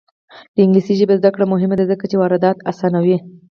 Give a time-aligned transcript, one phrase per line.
[0.53, 3.17] د انګلیسي ژبې زده کړه مهمه ده ځکه چې واردات اسانوي.